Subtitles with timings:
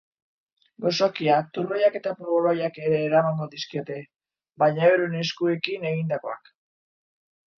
[0.83, 3.99] Gozokiak, turroiak eta polboroiak ere eramango dizkiote,
[4.63, 6.53] baina euren eskuekin egindakoak.